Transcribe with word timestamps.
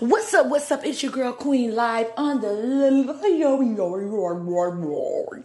What's 0.00 0.34
up? 0.34 0.48
What's 0.48 0.70
up? 0.70 0.84
It's 0.84 1.02
your 1.02 1.10
girl 1.10 1.32
Queen 1.32 1.74
live 1.74 2.10
on 2.18 2.42
the 2.42 2.48
Yo 2.48 3.62
Yo 3.62 3.62
Yo 3.62 3.96
Roy. 3.96 5.42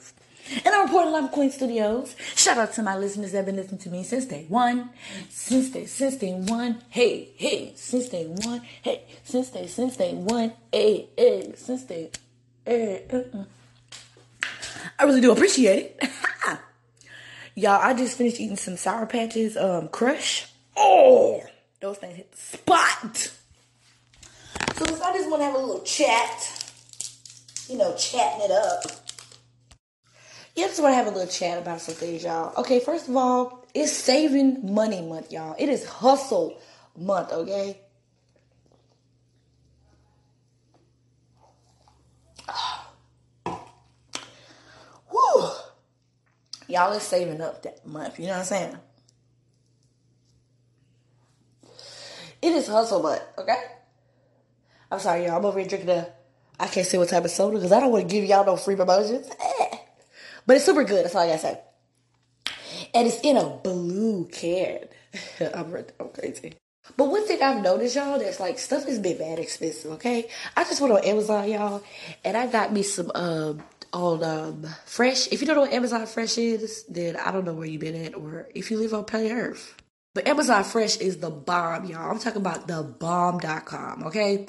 and 0.65 0.67
I'm 0.75 0.87
reporting 0.87 1.13
live 1.13 1.31
Queen 1.31 1.51
Studios. 1.51 2.17
Shout 2.35 2.57
out 2.57 2.73
to 2.73 2.83
my 2.83 2.97
listeners 2.97 3.31
that 3.31 3.37
have 3.37 3.45
been 3.45 3.55
listening 3.55 3.79
to 3.79 3.89
me 3.89 4.03
since 4.03 4.25
day 4.25 4.45
one. 4.49 4.89
Since 5.29 5.69
day, 5.69 5.85
since 5.85 6.17
day 6.17 6.33
one. 6.33 6.81
Hey, 6.89 7.29
hey, 7.37 7.71
since 7.77 8.09
day 8.09 8.25
one. 8.25 8.61
Hey, 8.81 9.03
since 9.23 9.51
day, 9.51 9.67
since 9.67 9.95
day 9.95 10.15
one. 10.15 10.51
Hey, 10.69 11.07
hey, 11.17 11.53
since 11.55 11.83
day. 11.83 12.09
Hey, 12.65 13.05
uh-uh. 13.09 13.45
I 14.99 15.03
really 15.05 15.21
do 15.21 15.31
appreciate 15.31 15.95
it. 16.01 16.09
Y'all, 17.55 17.79
I 17.81 17.93
just 17.93 18.17
finished 18.17 18.41
eating 18.41 18.57
some 18.57 18.75
Sour 18.75 19.05
Patches 19.05 19.55
um, 19.55 19.87
Crush. 19.87 20.47
Oh, 20.75 21.41
those 21.79 21.99
things 21.99 22.17
hit 22.17 22.31
the 22.33 22.37
spot. 22.37 23.31
So 24.81 25.03
I 25.03 25.13
just 25.13 25.29
want 25.29 25.41
to 25.41 25.45
have 25.45 25.53
a 25.53 25.59
little 25.59 25.83
chat, 25.83 26.73
you 27.69 27.77
know, 27.77 27.95
chatting 27.95 28.45
it 28.45 28.51
up. 28.51 28.81
Yeah, 30.55 30.65
just 30.65 30.81
want 30.81 30.93
to 30.93 30.95
have 30.95 31.05
a 31.05 31.11
little 31.11 31.27
chat 31.27 31.59
about 31.59 31.81
some 31.81 31.93
things, 31.93 32.23
y'all. 32.23 32.51
Okay, 32.57 32.79
first 32.79 33.07
of 33.07 33.15
all, 33.15 33.63
it's 33.75 33.91
saving 33.91 34.73
money 34.73 35.03
month, 35.03 35.31
y'all. 35.31 35.55
It 35.59 35.69
is 35.69 35.85
hustle 35.85 36.59
month, 36.97 37.31
okay? 37.31 37.79
Whew. 45.11 45.49
Y'all 46.67 46.93
is 46.93 47.03
saving 47.03 47.39
up 47.41 47.61
that 47.61 47.85
month, 47.85 48.19
you 48.19 48.25
know 48.25 48.31
what 48.31 48.39
I'm 48.39 48.45
saying? 48.45 48.77
It 52.41 52.51
is 52.53 52.67
hustle 52.67 53.03
month, 53.03 53.21
okay? 53.37 53.61
I'm 54.91 54.99
sorry, 54.99 55.25
y'all. 55.25 55.37
I'm 55.37 55.45
over 55.45 55.59
here 55.59 55.67
drinking 55.67 55.89
a. 55.89 56.07
I 56.59 56.67
can't 56.67 56.85
say 56.85 56.97
what 56.97 57.09
type 57.09 57.23
of 57.25 57.31
soda 57.31 57.57
because 57.57 57.71
I 57.71 57.79
don't 57.79 57.91
want 57.91 58.07
to 58.07 58.13
give 58.13 58.25
y'all 58.25 58.45
no 58.45 58.57
free 58.57 58.75
promotions. 58.75 59.27
Eh. 59.29 59.77
But 60.45 60.57
it's 60.57 60.65
super 60.65 60.83
good. 60.83 61.05
That's 61.05 61.15
all 61.15 61.21
I 61.21 61.27
gotta 61.27 61.39
say. 61.39 61.59
And 62.93 63.07
it's 63.07 63.19
in 63.21 63.37
a 63.37 63.49
blue 63.49 64.25
can. 64.25 64.79
I'm, 65.55 65.73
I'm 65.99 66.09
crazy. 66.09 66.53
But 66.97 67.09
one 67.09 67.25
thing 67.25 67.41
I've 67.41 67.63
noticed, 67.63 67.95
y'all, 67.95 68.19
that's 68.19 68.39
like 68.39 68.59
stuff 68.59 68.85
has 68.85 68.99
been 68.99 69.17
bad 69.17 69.39
expensive. 69.39 69.91
Okay, 69.93 70.27
I 70.57 70.63
just 70.65 70.81
went 70.81 70.93
on 70.93 71.05
Amazon, 71.05 71.49
y'all, 71.49 71.83
and 72.25 72.35
I 72.35 72.47
got 72.47 72.73
me 72.73 72.83
some 72.83 73.11
um 73.15 73.63
on 73.93 74.23
um 74.23 74.67
Fresh. 74.85 75.27
If 75.31 75.41
you 75.41 75.47
don't 75.47 75.55
know 75.55 75.61
what 75.61 75.73
Amazon 75.73 76.05
Fresh 76.05 76.37
is, 76.37 76.83
then 76.89 77.15
I 77.15 77.31
don't 77.31 77.45
know 77.45 77.53
where 77.53 77.67
you've 77.67 77.81
been 77.81 78.05
at, 78.05 78.15
or 78.15 78.49
if 78.53 78.71
you 78.71 78.77
live 78.77 78.93
on 78.93 79.05
planet 79.05 79.31
Earth. 79.31 79.75
But 80.13 80.27
Amazon 80.27 80.65
Fresh 80.65 80.97
is 80.97 81.17
the 81.17 81.29
bomb, 81.29 81.85
y'all. 81.85 82.11
I'm 82.11 82.19
talking 82.19 82.41
about 82.41 82.67
the 82.67 82.83
bomb.com, 82.83 84.03
okay? 84.07 84.45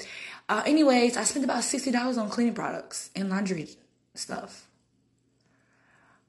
Uh, 0.49 0.63
anyways, 0.65 1.17
I 1.17 1.23
spent 1.23 1.45
about 1.45 1.61
$60 1.61 2.17
on 2.17 2.29
cleaning 2.29 2.53
products 2.53 3.09
and 3.15 3.29
laundry 3.29 3.69
stuff. 4.13 4.67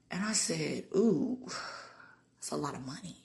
And 0.09 0.23
I 0.23 0.33
said, 0.33 0.85
ooh, 0.95 1.37
that's 2.37 2.51
a 2.51 2.55
lot 2.55 2.75
of 2.75 2.85
money. 2.85 3.17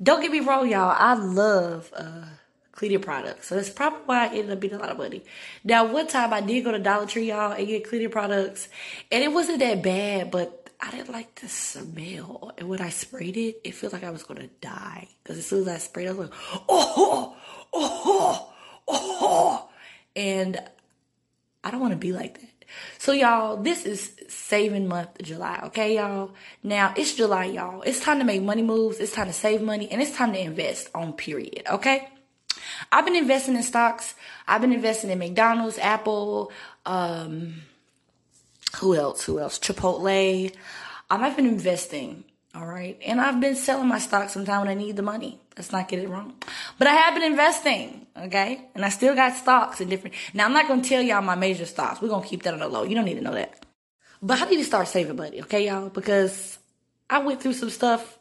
Don't 0.00 0.22
get 0.22 0.30
me 0.30 0.40
wrong, 0.40 0.68
y'all. 0.68 0.94
I 0.96 1.14
love 1.14 1.92
uh, 1.96 2.26
cleaning 2.70 3.00
products. 3.00 3.48
So 3.48 3.56
that's 3.56 3.70
probably 3.70 4.00
why 4.06 4.26
I 4.26 4.28
ended 4.28 4.50
up 4.52 4.60
being 4.60 4.74
a 4.74 4.78
lot 4.78 4.90
of 4.90 4.98
money. 4.98 5.24
Now, 5.64 5.86
one 5.86 6.06
time 6.06 6.32
I 6.32 6.40
did 6.40 6.62
go 6.62 6.70
to 6.70 6.78
Dollar 6.78 7.06
Tree, 7.06 7.28
y'all, 7.28 7.52
and 7.52 7.66
get 7.66 7.88
cleaning 7.88 8.10
products. 8.10 8.68
And 9.10 9.24
it 9.24 9.32
wasn't 9.32 9.58
that 9.58 9.82
bad, 9.82 10.30
but 10.30 10.70
I 10.80 10.92
didn't 10.92 11.10
like 11.10 11.34
the 11.40 11.48
smell. 11.48 12.52
And 12.56 12.68
when 12.68 12.80
I 12.80 12.90
sprayed 12.90 13.36
it, 13.36 13.60
it 13.64 13.74
felt 13.74 13.92
like 13.92 14.04
I 14.04 14.10
was 14.10 14.22
going 14.22 14.40
to 14.40 14.50
die. 14.60 15.08
Because 15.22 15.38
as 15.38 15.46
soon 15.46 15.62
as 15.62 15.68
I 15.68 15.78
sprayed 15.78 16.06
it, 16.06 16.10
I 16.10 16.12
was 16.12 16.30
like, 16.30 16.38
oh, 16.68 17.36
oh, 17.72 18.52
oh, 18.86 18.88
oh. 18.88 19.67
And 20.16 20.58
I 21.64 21.70
don't 21.70 21.80
want 21.80 21.92
to 21.92 21.98
be 21.98 22.12
like 22.12 22.40
that. 22.40 22.66
So 22.98 23.12
y'all, 23.12 23.56
this 23.56 23.86
is 23.86 24.12
saving 24.28 24.88
month 24.88 25.22
July, 25.22 25.60
okay, 25.66 25.96
y'all? 25.96 26.32
Now 26.62 26.92
it's 26.96 27.14
July, 27.14 27.46
y'all. 27.46 27.82
It's 27.82 28.00
time 28.00 28.18
to 28.18 28.24
make 28.24 28.42
money 28.42 28.62
moves. 28.62 28.98
It's 29.00 29.12
time 29.12 29.26
to 29.26 29.32
save 29.32 29.62
money 29.62 29.90
and 29.90 30.02
it's 30.02 30.14
time 30.14 30.32
to 30.32 30.38
invest 30.38 30.90
on 30.94 31.14
period, 31.14 31.62
okay? 31.70 32.08
I've 32.92 33.06
been 33.06 33.16
investing 33.16 33.56
in 33.56 33.62
stocks. 33.62 34.14
I've 34.46 34.60
been 34.60 34.72
investing 34.72 35.10
in 35.10 35.18
McDonald's, 35.18 35.78
Apple, 35.78 36.52
um, 36.84 37.62
who 38.76 38.94
else? 38.94 39.24
Who 39.24 39.38
else? 39.38 39.58
Chipotle. 39.58 40.54
Um, 41.10 41.22
I've 41.22 41.36
been 41.36 41.46
investing, 41.46 42.24
all 42.54 42.66
right? 42.66 42.98
And 43.04 43.20
I've 43.20 43.40
been 43.40 43.56
selling 43.56 43.88
my 43.88 43.98
stock 43.98 44.30
sometime 44.30 44.60
when 44.60 44.68
I 44.68 44.74
need 44.74 44.96
the 44.96 45.02
money. 45.02 45.40
Let's 45.56 45.72
not 45.72 45.88
get 45.88 45.98
it 45.98 46.08
wrong. 46.08 46.34
But 46.78 46.88
I 46.88 46.92
have 46.92 47.14
been 47.14 47.24
investing, 47.24 48.06
okay? 48.16 48.64
And 48.74 48.84
I 48.84 48.88
still 48.88 49.14
got 49.14 49.34
stocks 49.34 49.80
in 49.80 49.88
different. 49.88 50.14
Now, 50.32 50.46
I'm 50.46 50.52
not 50.52 50.68
going 50.68 50.82
to 50.82 50.88
tell 50.88 51.02
y'all 51.02 51.22
my 51.22 51.34
major 51.34 51.66
stocks. 51.66 52.00
We're 52.00 52.08
going 52.08 52.22
to 52.22 52.28
keep 52.28 52.42
that 52.44 52.54
on 52.54 52.60
the 52.60 52.68
low. 52.68 52.84
You 52.84 52.94
don't 52.94 53.04
need 53.04 53.14
to 53.14 53.20
know 53.20 53.34
that. 53.34 53.66
But 54.22 54.40
I 54.40 54.48
need 54.48 54.56
to 54.56 54.64
start 54.64 54.88
saving 54.88 55.16
money, 55.16 55.42
okay, 55.42 55.66
y'all? 55.66 55.90
Because 55.90 56.58
I 57.08 57.18
went 57.18 57.42
through 57.42 57.52
some 57.52 57.70
stuff 57.70 58.18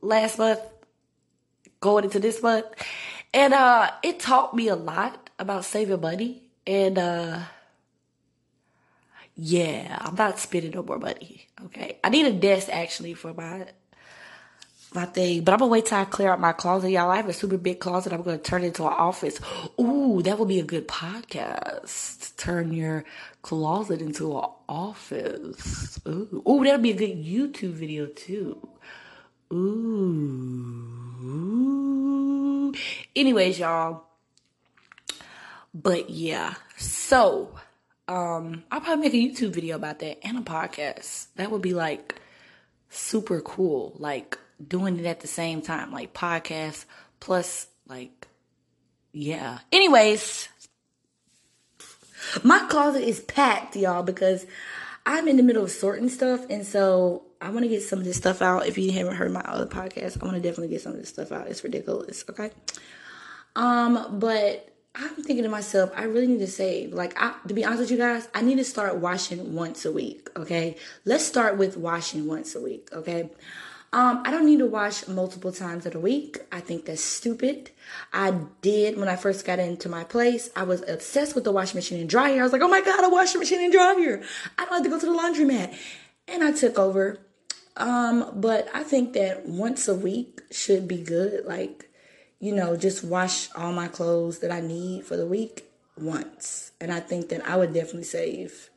last 0.00 0.38
month, 0.38 0.60
going 1.80 2.04
into 2.04 2.20
this 2.20 2.42
month. 2.42 2.66
And 3.34 3.52
uh, 3.52 3.90
it 4.02 4.20
taught 4.20 4.54
me 4.54 4.68
a 4.68 4.76
lot 4.76 5.30
about 5.38 5.64
saving 5.64 6.00
money. 6.00 6.42
And 6.66 6.98
uh, 6.98 7.40
yeah, 9.40 9.96
I'm 10.00 10.16
not 10.16 10.40
spending 10.40 10.72
no 10.72 10.82
more 10.82 10.98
money. 10.98 11.46
Okay. 11.66 12.00
I 12.02 12.08
need 12.08 12.26
a 12.26 12.32
desk 12.32 12.68
actually 12.72 13.14
for 13.14 13.32
my 13.32 13.66
my 14.92 15.04
thing. 15.04 15.44
But 15.44 15.52
I'm 15.52 15.60
gonna 15.60 15.70
wait 15.70 15.86
till 15.86 15.98
I 15.98 16.06
clear 16.06 16.32
out 16.32 16.40
my 16.40 16.52
closet, 16.52 16.90
y'all. 16.90 17.08
I 17.08 17.16
have 17.16 17.28
a 17.28 17.32
super 17.32 17.56
big 17.56 17.78
closet. 17.78 18.12
I'm 18.12 18.22
gonna 18.22 18.38
turn 18.38 18.64
it 18.64 18.68
into 18.68 18.84
an 18.84 18.94
office. 18.94 19.38
Ooh, 19.80 20.22
that 20.24 20.40
would 20.40 20.48
be 20.48 20.58
a 20.58 20.64
good 20.64 20.88
podcast. 20.88 22.36
Turn 22.36 22.72
your 22.72 23.04
closet 23.42 24.02
into 24.02 24.36
an 24.36 24.46
office. 24.68 26.00
Ooh, 26.08 26.42
ooh, 26.48 26.64
that'll 26.64 26.80
be 26.80 26.90
a 26.90 26.94
good 26.94 27.24
YouTube 27.24 27.74
video 27.74 28.06
too. 28.06 28.68
Ooh. 29.52 30.48
Anyways, 33.14 33.60
y'all. 33.60 34.02
But 35.72 36.10
yeah, 36.10 36.54
so 36.76 37.54
um, 38.08 38.64
I'll 38.70 38.80
probably 38.80 39.10
make 39.10 39.14
a 39.14 39.16
YouTube 39.16 39.52
video 39.52 39.76
about 39.76 39.98
that 40.00 40.26
and 40.26 40.38
a 40.38 40.42
podcast. 40.42 41.26
That 41.36 41.50
would 41.50 41.62
be 41.62 41.74
like 41.74 42.14
super 42.88 43.40
cool. 43.40 43.94
Like 43.98 44.38
doing 44.66 44.98
it 44.98 45.06
at 45.06 45.20
the 45.20 45.28
same 45.28 45.60
time, 45.62 45.92
like 45.92 46.14
podcast 46.14 46.86
plus 47.20 47.66
like 47.86 48.26
yeah. 49.12 49.58
Anyways, 49.70 50.48
my 52.42 52.66
closet 52.68 53.02
is 53.02 53.20
packed, 53.20 53.76
y'all, 53.76 54.02
because 54.02 54.46
I'm 55.06 55.28
in 55.28 55.36
the 55.36 55.42
middle 55.42 55.64
of 55.64 55.70
sorting 55.70 56.08
stuff, 56.08 56.44
and 56.48 56.66
so 56.66 57.24
I 57.40 57.50
want 57.50 57.64
to 57.64 57.68
get 57.68 57.82
some 57.82 57.98
of 57.98 58.04
this 58.04 58.16
stuff 58.16 58.42
out. 58.42 58.66
If 58.66 58.78
you 58.78 58.92
haven't 58.92 59.16
heard 59.16 59.32
my 59.32 59.40
other 59.40 59.66
podcast, 59.66 60.20
I 60.20 60.24
want 60.24 60.36
to 60.36 60.42
definitely 60.42 60.68
get 60.68 60.82
some 60.82 60.92
of 60.92 60.98
this 60.98 61.08
stuff 61.08 61.30
out. 61.30 61.48
It's 61.48 61.62
ridiculous, 61.62 62.24
okay? 62.30 62.50
Um, 63.54 64.18
but 64.18 64.68
I'm 65.00 65.14
thinking 65.22 65.44
to 65.44 65.48
myself, 65.48 65.92
I 65.94 66.04
really 66.04 66.26
need 66.26 66.40
to 66.40 66.48
save. 66.48 66.92
Like, 66.92 67.20
I, 67.20 67.34
to 67.46 67.54
be 67.54 67.64
honest 67.64 67.82
with 67.82 67.90
you 67.92 67.98
guys, 67.98 68.28
I 68.34 68.42
need 68.42 68.56
to 68.56 68.64
start 68.64 68.96
washing 68.96 69.54
once 69.54 69.84
a 69.84 69.92
week. 69.92 70.28
Okay, 70.36 70.76
let's 71.04 71.24
start 71.24 71.56
with 71.56 71.76
washing 71.76 72.26
once 72.26 72.56
a 72.56 72.60
week. 72.60 72.88
Okay, 72.92 73.30
um, 73.92 74.22
I 74.24 74.32
don't 74.32 74.44
need 74.44 74.58
to 74.58 74.66
wash 74.66 75.06
multiple 75.06 75.52
times 75.52 75.86
in 75.86 75.96
a 75.96 76.00
week. 76.00 76.38
I 76.50 76.60
think 76.60 76.86
that's 76.86 77.02
stupid. 77.02 77.70
I 78.12 78.32
did 78.60 78.98
when 78.98 79.08
I 79.08 79.14
first 79.14 79.46
got 79.46 79.60
into 79.60 79.88
my 79.88 80.02
place. 80.02 80.50
I 80.56 80.64
was 80.64 80.82
obsessed 80.88 81.36
with 81.36 81.44
the 81.44 81.52
washing 81.52 81.78
machine 81.78 82.00
and 82.00 82.10
dryer. 82.10 82.40
I 82.40 82.42
was 82.42 82.52
like, 82.52 82.62
oh 82.62 82.68
my 82.68 82.80
god, 82.80 83.04
a 83.04 83.08
washing 83.08 83.38
machine 83.38 83.60
and 83.60 83.72
dryer. 83.72 84.22
I 84.58 84.64
don't 84.64 84.74
have 84.74 84.82
to 84.82 84.88
go 84.88 84.98
to 84.98 85.06
the 85.06 85.12
laundromat, 85.12 85.76
and 86.26 86.42
I 86.42 86.50
took 86.50 86.76
over. 86.76 87.20
Um, 87.76 88.32
but 88.34 88.68
I 88.74 88.82
think 88.82 89.12
that 89.12 89.46
once 89.46 89.86
a 89.86 89.94
week 89.94 90.42
should 90.50 90.88
be 90.88 91.02
good. 91.02 91.44
Like 91.44 91.87
you 92.40 92.54
know, 92.54 92.76
just 92.76 93.04
wash 93.04 93.48
all 93.54 93.72
my 93.72 93.88
clothes 93.88 94.38
that 94.40 94.52
I 94.52 94.60
need 94.60 95.04
for 95.04 95.16
the 95.16 95.26
week 95.26 95.64
once. 95.96 96.72
And 96.80 96.92
I 96.92 97.00
think 97.00 97.28
that 97.30 97.46
I 97.48 97.56
would 97.56 97.74
definitely 97.74 98.04
save 98.04 98.70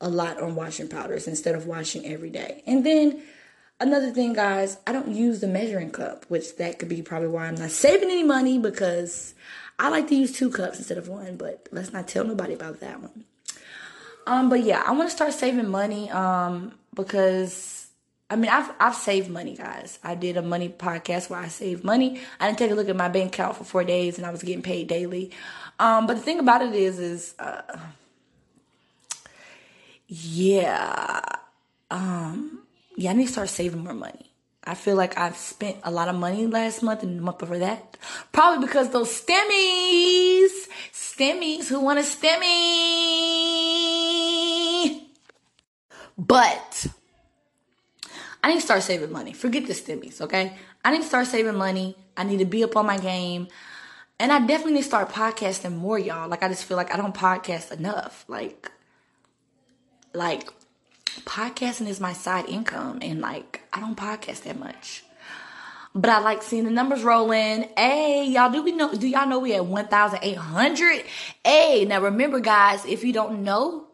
a 0.00 0.08
lot 0.08 0.40
on 0.40 0.54
washing 0.54 0.88
powders 0.88 1.26
instead 1.26 1.54
of 1.54 1.66
washing 1.66 2.06
every 2.06 2.30
day. 2.30 2.62
And 2.66 2.84
then 2.84 3.22
another 3.80 4.10
thing, 4.10 4.32
guys, 4.32 4.78
I 4.86 4.92
don't 4.92 5.14
use 5.14 5.40
the 5.40 5.46
measuring 5.46 5.90
cup, 5.90 6.24
which 6.28 6.56
that 6.56 6.78
could 6.78 6.88
be 6.88 7.02
probably 7.02 7.28
why 7.28 7.46
I'm 7.46 7.56
not 7.56 7.70
saving 7.70 8.10
any 8.10 8.24
money 8.24 8.58
because 8.58 9.34
I 9.78 9.88
like 9.88 10.08
to 10.08 10.14
use 10.14 10.32
two 10.32 10.50
cups 10.50 10.78
instead 10.78 10.98
of 10.98 11.08
one, 11.08 11.36
but 11.36 11.68
let's 11.70 11.92
not 11.92 12.08
tell 12.08 12.24
nobody 12.24 12.54
about 12.54 12.80
that 12.80 13.00
one. 13.00 13.24
Um, 14.26 14.50
but 14.50 14.62
yeah, 14.62 14.82
I 14.84 14.92
want 14.92 15.08
to 15.08 15.14
start 15.14 15.32
saving 15.32 15.68
money 15.68 16.10
um 16.10 16.72
because 16.94 17.77
I 18.30 18.36
mean, 18.36 18.50
I've 18.50 18.70
I've 18.78 18.94
saved 18.94 19.30
money, 19.30 19.56
guys. 19.56 19.98
I 20.04 20.14
did 20.14 20.36
a 20.36 20.42
money 20.42 20.68
podcast 20.68 21.30
where 21.30 21.40
I 21.40 21.48
saved 21.48 21.82
money. 21.82 22.20
I 22.38 22.46
didn't 22.46 22.58
take 22.58 22.70
a 22.70 22.74
look 22.74 22.88
at 22.88 22.96
my 22.96 23.08
bank 23.08 23.34
account 23.34 23.56
for 23.56 23.64
four 23.64 23.84
days, 23.84 24.18
and 24.18 24.26
I 24.26 24.30
was 24.30 24.42
getting 24.42 24.62
paid 24.62 24.86
daily. 24.86 25.30
Um, 25.78 26.06
but 26.06 26.14
the 26.14 26.22
thing 26.22 26.38
about 26.38 26.60
it 26.60 26.74
is, 26.74 26.98
is 26.98 27.34
uh, 27.38 27.62
yeah, 30.08 31.22
um, 31.90 32.60
yeah, 32.96 33.10
I 33.10 33.14
need 33.14 33.26
to 33.26 33.32
start 33.32 33.48
saving 33.48 33.84
more 33.84 33.94
money. 33.94 34.30
I 34.64 34.74
feel 34.74 34.96
like 34.96 35.16
I've 35.16 35.36
spent 35.36 35.78
a 35.82 35.90
lot 35.90 36.08
of 36.08 36.16
money 36.16 36.46
last 36.46 36.82
month 36.82 37.02
and 37.02 37.18
the 37.18 37.22
month 37.22 37.38
before 37.38 37.58
that, 37.58 37.96
probably 38.32 38.66
because 38.66 38.90
those 38.90 39.08
stemmies, 39.08 40.50
stemmies, 40.92 41.68
Who 41.68 41.80
want 41.80 41.98
a 41.98 42.02
stimmy? 42.02 42.48
But 46.18 46.88
I 48.42 48.48
need 48.48 48.56
to 48.56 48.66
start 48.66 48.82
saving 48.82 49.12
money. 49.12 49.32
Forget 49.32 49.66
the 49.66 49.72
stimmies, 49.72 50.20
okay? 50.20 50.56
I 50.84 50.92
need 50.92 51.02
to 51.02 51.08
start 51.08 51.26
saving 51.26 51.56
money. 51.56 51.96
I 52.16 52.24
need 52.24 52.38
to 52.38 52.44
be 52.44 52.64
up 52.64 52.76
on 52.76 52.86
my 52.86 52.98
game. 52.98 53.48
And 54.20 54.32
I 54.32 54.40
definitely 54.40 54.74
need 54.74 54.82
to 54.82 54.88
start 54.88 55.10
podcasting 55.10 55.76
more, 55.76 55.98
y'all. 55.98 56.28
Like 56.28 56.42
I 56.42 56.48
just 56.48 56.64
feel 56.64 56.76
like 56.76 56.92
I 56.92 56.96
don't 56.96 57.14
podcast 57.14 57.72
enough. 57.72 58.24
Like 58.28 58.70
like 60.12 60.48
podcasting 61.24 61.88
is 61.88 62.00
my 62.00 62.12
side 62.12 62.48
income 62.48 62.98
and 63.02 63.20
like 63.20 63.62
I 63.72 63.80
don't 63.80 63.96
podcast 63.96 64.42
that 64.44 64.58
much. 64.58 65.04
But 65.94 66.10
I 66.10 66.20
like 66.20 66.42
seeing 66.42 66.64
the 66.64 66.70
numbers 66.70 67.02
roll 67.02 67.32
in. 67.32 67.68
Hey, 67.76 68.28
y'all, 68.28 68.52
do 68.52 68.62
we 68.62 68.72
know? 68.72 68.94
Do 68.94 69.08
y'all 69.08 69.26
know 69.26 69.40
we 69.40 69.54
at 69.54 69.66
1,800? 69.66 71.04
Hey, 71.44 71.86
now 71.86 72.00
remember, 72.00 72.40
guys, 72.40 72.84
if 72.84 73.02
you 73.02 73.12
don't 73.12 73.42
know, 73.42 73.87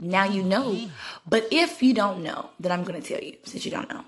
now 0.00 0.24
you 0.24 0.42
know. 0.42 0.88
But 1.28 1.48
if 1.50 1.82
you 1.82 1.94
don't 1.94 2.22
know, 2.22 2.50
then 2.60 2.72
I'm 2.72 2.84
going 2.84 3.00
to 3.00 3.06
tell 3.06 3.22
you 3.22 3.36
since 3.44 3.64
you 3.64 3.70
don't 3.70 3.88
know. 3.88 4.04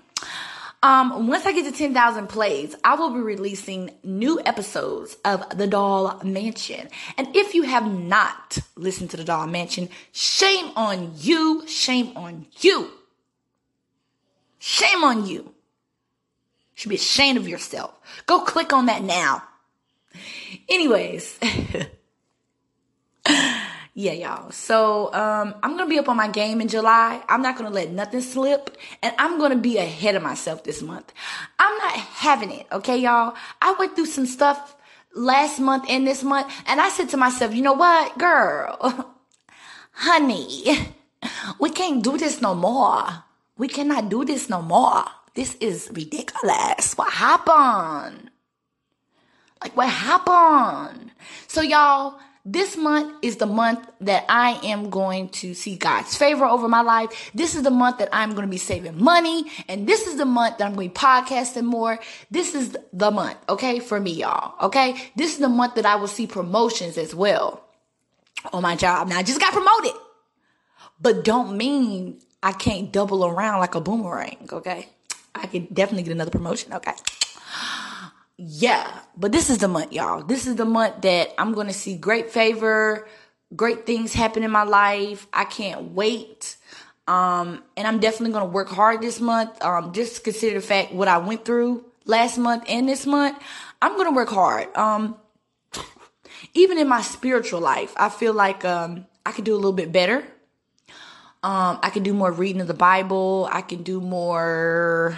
Um, 0.81 1.27
once 1.27 1.45
I 1.45 1.51
get 1.51 1.65
to 1.65 1.77
10,000 1.77 2.27
plays, 2.27 2.73
I 2.85 2.95
will 2.95 3.09
be 3.09 3.19
releasing 3.19 3.91
new 4.03 4.39
episodes 4.45 5.17
of 5.25 5.43
The 5.57 5.67
Doll 5.67 6.21
Mansion. 6.23 6.87
And 7.17 7.35
if 7.35 7.53
you 7.53 7.63
have 7.63 7.85
not 7.91 8.59
listened 8.77 9.09
to 9.09 9.17
The 9.17 9.25
Doll 9.25 9.47
Mansion, 9.47 9.89
shame 10.13 10.71
on 10.77 11.11
you. 11.17 11.67
Shame 11.67 12.15
on 12.15 12.45
you. 12.61 12.91
Shame 14.59 15.03
on 15.03 15.25
you. 15.25 15.35
You 15.35 15.53
should 16.75 16.89
be 16.89 16.95
ashamed 16.95 17.37
of 17.37 17.47
yourself. 17.47 17.91
Go 18.25 18.39
click 18.39 18.71
on 18.71 18.85
that 18.85 19.03
now. 19.03 19.43
Anyways. 20.69 21.37
yeah, 23.99 24.13
y'all. 24.13 24.49
So 24.51 25.13
um, 25.13 25.53
I'm 25.61 25.75
gonna 25.75 25.89
be 25.89 25.99
up 25.99 26.07
on 26.07 26.15
my 26.15 26.29
game 26.29 26.61
in 26.61 26.69
July. 26.69 27.21
I'm 27.27 27.41
not 27.41 27.57
gonna 27.57 27.69
let 27.69 27.91
nothing 27.91 28.21
slip, 28.21 28.77
and 29.03 29.13
I'm 29.19 29.37
gonna 29.37 29.57
be 29.57 29.77
ahead 29.77 30.15
of 30.15 30.23
myself 30.23 30.63
this 30.63 30.81
month. 30.81 31.11
I'm 31.59 31.77
not 31.79 31.91
having 31.91 32.49
it, 32.49 32.65
okay, 32.71 32.97
y'all. 32.97 33.35
I 33.61 33.75
went 33.77 33.97
through 33.97 34.05
some 34.05 34.25
stuff 34.25 34.77
last 35.13 35.59
month 35.59 35.83
and 35.89 36.07
this 36.07 36.23
month, 36.23 36.49
and 36.65 36.79
I 36.79 36.87
said 36.87 37.09
to 37.09 37.17
myself, 37.17 37.53
you 37.53 37.61
know 37.61 37.73
what, 37.73 38.17
girl, 38.17 39.13
honey, 39.91 40.63
we 41.59 41.69
can't 41.69 42.01
do 42.01 42.17
this 42.17 42.41
no 42.41 42.55
more. 42.55 43.03
We 43.57 43.67
cannot 43.67 44.07
do 44.07 44.23
this 44.23 44.49
no 44.49 44.61
more. 44.61 45.03
This 45.33 45.55
is 45.55 45.89
ridiculous. 45.91 46.97
What 46.97 47.11
happened? 47.11 48.31
Like, 49.61 49.75
what 49.75 49.89
happened? 49.89 51.11
So, 51.47 51.59
y'all, 51.61 52.17
this 52.51 52.75
month 52.75 53.13
is 53.21 53.37
the 53.37 53.45
month 53.45 53.87
that 54.01 54.25
I 54.27 54.59
am 54.63 54.89
going 54.89 55.29
to 55.29 55.53
see 55.53 55.75
God's 55.75 56.15
favor 56.15 56.45
over 56.45 56.67
my 56.67 56.81
life. 56.81 57.31
This 57.33 57.53
is 57.53 57.63
the 57.63 57.69
month 57.69 57.99
that 57.99 58.09
I'm 58.11 58.31
going 58.31 58.41
to 58.41 58.49
be 58.49 58.57
saving 58.57 59.01
money. 59.01 59.45
And 59.67 59.87
this 59.87 60.07
is 60.07 60.17
the 60.17 60.25
month 60.25 60.57
that 60.57 60.65
I'm 60.65 60.73
going 60.73 60.89
to 60.89 60.93
be 60.93 60.99
podcasting 60.99 61.65
more. 61.65 61.99
This 62.31 62.55
is 62.55 62.75
the 62.91 63.11
month, 63.11 63.37
okay, 63.49 63.79
for 63.79 63.99
me, 63.99 64.13
y'all. 64.13 64.55
Okay. 64.65 64.95
This 65.15 65.33
is 65.33 65.37
the 65.37 65.49
month 65.49 65.75
that 65.75 65.85
I 65.85 65.95
will 65.95 66.07
see 66.07 66.25
promotions 66.25 66.97
as 66.97 67.13
well 67.13 67.63
on 68.51 68.63
my 68.63 68.75
job. 68.75 69.07
Now, 69.09 69.19
I 69.19 69.23
just 69.23 69.39
got 69.39 69.53
promoted, 69.53 69.93
but 70.99 71.23
don't 71.23 71.55
mean 71.55 72.19
I 72.41 72.53
can't 72.53 72.91
double 72.91 73.25
around 73.25 73.59
like 73.59 73.75
a 73.75 73.81
boomerang, 73.81 74.49
okay? 74.51 74.89
I 75.35 75.45
could 75.45 75.73
definitely 75.73 76.03
get 76.03 76.13
another 76.13 76.31
promotion. 76.31 76.73
Okay. 76.73 76.93
Yeah, 78.41 78.89
but 79.17 79.33
this 79.33 79.49
is 79.49 79.57
the 79.57 79.67
month, 79.67 79.91
y'all. 79.91 80.23
This 80.23 80.47
is 80.47 80.55
the 80.55 80.63
month 80.63 81.01
that 81.01 81.33
I'm 81.37 81.51
going 81.51 81.67
to 81.67 81.73
see 81.73 81.97
great 81.97 82.31
favor, 82.31 83.05
great 83.53 83.85
things 83.85 84.13
happen 84.13 84.43
in 84.43 84.51
my 84.51 84.63
life. 84.63 85.27
I 85.33 85.43
can't 85.43 85.91
wait. 85.91 86.55
Um, 87.05 87.61
and 87.75 87.85
I'm 87.85 87.99
definitely 87.99 88.31
going 88.31 88.45
to 88.45 88.49
work 88.49 88.69
hard 88.69 89.01
this 89.01 89.19
month. 89.19 89.61
Um, 89.61 89.91
just 89.91 90.23
consider 90.23 90.61
the 90.61 90.65
fact 90.65 90.93
what 90.93 91.09
I 91.09 91.17
went 91.17 91.43
through 91.43 91.83
last 92.05 92.37
month 92.37 92.63
and 92.69 92.87
this 92.87 93.05
month. 93.05 93.37
I'm 93.81 93.95
going 93.95 94.07
to 94.07 94.15
work 94.15 94.29
hard. 94.29 94.73
Um, 94.77 95.17
even 96.53 96.77
in 96.77 96.87
my 96.87 97.01
spiritual 97.01 97.59
life, 97.59 97.93
I 97.97 98.07
feel 98.07 98.31
like, 98.31 98.63
um, 98.63 99.05
I 99.25 99.33
could 99.33 99.43
do 99.43 99.53
a 99.53 99.57
little 99.57 99.73
bit 99.73 99.91
better. 99.91 100.19
Um, 101.43 101.79
I 101.83 101.89
can 101.91 102.03
do 102.03 102.13
more 102.13 102.31
reading 102.31 102.61
of 102.61 102.67
the 102.69 102.73
Bible. 102.73 103.49
I 103.51 103.63
can 103.63 103.83
do 103.83 103.99
more, 103.99 105.17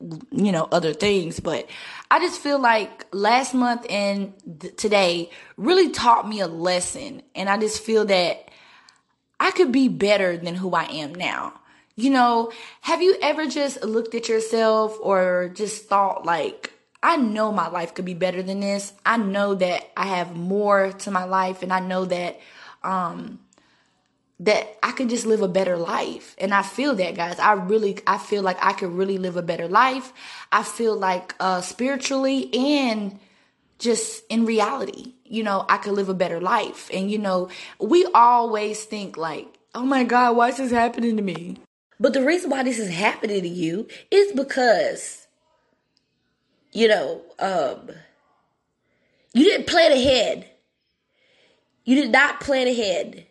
you 0.00 0.52
know, 0.52 0.68
other 0.72 0.92
things. 0.92 1.40
But 1.40 1.68
I 2.10 2.18
just 2.20 2.40
feel 2.40 2.58
like 2.58 3.06
last 3.12 3.54
month 3.54 3.86
and 3.88 4.32
th- 4.60 4.76
today 4.76 5.30
really 5.56 5.90
taught 5.90 6.28
me 6.28 6.40
a 6.40 6.46
lesson. 6.46 7.22
And 7.34 7.48
I 7.48 7.58
just 7.58 7.82
feel 7.82 8.04
that 8.06 8.50
I 9.38 9.50
could 9.50 9.72
be 9.72 9.88
better 9.88 10.36
than 10.36 10.54
who 10.54 10.72
I 10.72 10.84
am 10.84 11.14
now. 11.14 11.54
You 11.96 12.10
know, 12.10 12.52
have 12.80 13.02
you 13.02 13.16
ever 13.20 13.46
just 13.46 13.82
looked 13.84 14.14
at 14.14 14.28
yourself 14.28 14.96
or 15.02 15.50
just 15.54 15.86
thought 15.86 16.24
like, 16.24 16.72
I 17.02 17.16
know 17.16 17.50
my 17.50 17.68
life 17.68 17.94
could 17.94 18.04
be 18.04 18.14
better 18.14 18.42
than 18.42 18.60
this. 18.60 18.92
I 19.04 19.16
know 19.16 19.54
that 19.54 19.90
I 19.96 20.06
have 20.06 20.36
more 20.36 20.92
to 20.92 21.10
my 21.10 21.24
life 21.24 21.62
and 21.62 21.72
I 21.72 21.80
know 21.80 22.04
that, 22.06 22.40
um, 22.82 23.40
that 24.40 24.78
I 24.82 24.92
could 24.92 25.10
just 25.10 25.26
live 25.26 25.42
a 25.42 25.48
better 25.48 25.76
life. 25.76 26.34
And 26.38 26.54
I 26.54 26.62
feel 26.62 26.94
that, 26.96 27.14
guys. 27.14 27.38
I 27.38 27.52
really, 27.52 27.98
I 28.06 28.16
feel 28.16 28.42
like 28.42 28.56
I 28.64 28.72
could 28.72 28.90
really 28.90 29.18
live 29.18 29.36
a 29.36 29.42
better 29.42 29.68
life. 29.68 30.12
I 30.50 30.62
feel 30.62 30.96
like, 30.96 31.34
uh, 31.38 31.60
spiritually 31.60 32.52
and 32.54 33.18
just 33.78 34.24
in 34.30 34.46
reality, 34.46 35.12
you 35.24 35.42
know, 35.42 35.66
I 35.68 35.76
could 35.76 35.92
live 35.92 36.08
a 36.08 36.14
better 36.14 36.40
life. 36.40 36.88
And, 36.92 37.10
you 37.10 37.18
know, 37.18 37.50
we 37.78 38.06
always 38.14 38.82
think 38.82 39.18
like, 39.18 39.46
oh 39.74 39.84
my 39.84 40.04
God, 40.04 40.36
why 40.36 40.48
is 40.48 40.56
this 40.56 40.72
happening 40.72 41.18
to 41.18 41.22
me? 41.22 41.58
But 41.98 42.14
the 42.14 42.24
reason 42.24 42.48
why 42.48 42.62
this 42.62 42.78
is 42.78 42.88
happening 42.88 43.42
to 43.42 43.48
you 43.48 43.88
is 44.10 44.32
because, 44.32 45.26
you 46.72 46.88
know, 46.88 47.20
um, 47.38 47.90
you 49.34 49.44
didn't 49.44 49.66
plan 49.66 49.92
ahead. 49.92 50.48
You 51.84 51.96
did 51.96 52.10
not 52.10 52.40
plan 52.40 52.66
ahead 52.66 53.26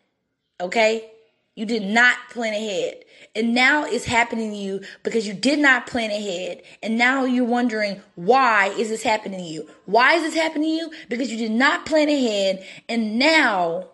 Okay? 0.60 1.10
You 1.56 1.66
did 1.66 1.84
not 1.84 2.18
plan 2.30 2.54
ahead. 2.54 3.04
And 3.36 3.54
now 3.54 3.84
it's 3.84 4.06
happening 4.06 4.52
to 4.52 4.58
you 4.58 4.82
because 5.04 5.28
you 5.28 5.34
did 5.34 5.60
not 5.60 5.88
plan 5.88 6.10
ahead. 6.10 6.64
And 6.82 6.98
now 6.98 7.26
you're 7.26 7.44
wondering, 7.44 8.02
why 8.16 8.68
is 8.78 8.90
this 8.90 9.04
happening 9.04 9.40
to 9.40 9.46
you? 9.46 9.70
Why 9.86 10.14
is 10.14 10.24
this 10.24 10.36
happening 10.36 10.70
to 10.70 10.86
you? 10.86 10.92
Because 11.10 11.30
you 11.30 11.38
did 11.38 11.52
not 11.52 11.86
plan 11.86 12.08
ahead. 12.08 12.66
And 12.88 13.20
now 13.20 13.90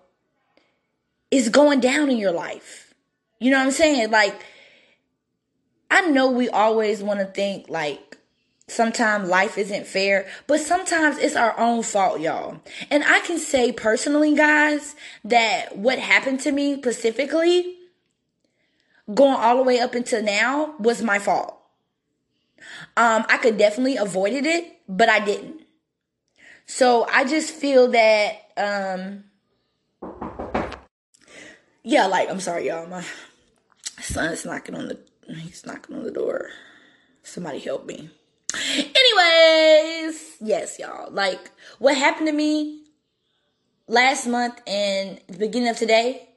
it's 1.31 1.49
going 1.49 1.79
down 1.79 2.09
in 2.09 2.17
your 2.17 2.31
life. 2.31 2.93
You 3.39 3.51
know 3.51 3.57
what 3.57 3.65
I'm 3.65 3.71
saying? 3.71 4.11
Like, 4.11 4.45
I 5.89 6.01
know 6.01 6.31
we 6.31 6.49
always 6.49 7.01
want 7.03 7.19
to 7.19 7.25
think 7.25 7.69
like, 7.69 8.14
sometimes 8.67 9.29
life 9.29 9.57
isn't 9.57 9.85
fair, 9.85 10.27
but 10.47 10.59
sometimes 10.59 11.17
it's 11.17 11.35
our 11.35 11.57
own 11.59 11.83
fault, 11.83 12.19
y'all. 12.19 12.61
And 12.89 13.03
I 13.03 13.19
can 13.19 13.37
say 13.37 13.71
personally, 13.71 14.35
guys, 14.35 14.95
that 15.23 15.77
what 15.77 15.99
happened 15.99 16.39
to 16.41 16.51
me 16.51 16.77
specifically, 16.77 17.75
going 19.13 19.35
all 19.35 19.57
the 19.57 19.63
way 19.63 19.79
up 19.79 19.93
until 19.93 20.23
now, 20.23 20.75
was 20.79 21.01
my 21.01 21.19
fault. 21.19 21.59
Um, 22.97 23.25
I 23.29 23.37
could 23.37 23.57
definitely 23.57 23.97
avoided 23.97 24.45
it, 24.45 24.79
but 24.89 25.09
I 25.09 25.19
didn't. 25.19 25.61
So 26.65 27.05
I 27.11 27.25
just 27.25 27.53
feel 27.53 27.89
that, 27.89 28.51
um, 28.57 29.25
yeah, 31.83 32.07
like, 32.07 32.29
I'm 32.29 32.39
sorry, 32.39 32.67
y'all. 32.67 32.87
My 32.87 33.05
son's 34.01 34.43
knocking 34.45 34.73
on 34.73 34.87
the, 34.87 34.99
he's 35.35 35.63
knocking 35.65 35.95
on 35.95 36.03
the 36.03 36.11
door. 36.11 36.49
Somebody 37.21 37.59
help 37.59 37.85
me. 37.85 38.09
Anyways, 38.77 40.37
yes, 40.41 40.79
y'all. 40.79 41.11
Like 41.11 41.51
what 41.79 41.97
happened 41.97 42.27
to 42.27 42.33
me 42.33 42.83
last 43.87 44.27
month 44.27 44.61
and 44.67 45.19
the 45.27 45.37
beginning 45.37 45.69
of 45.69 45.77
today 45.77 46.29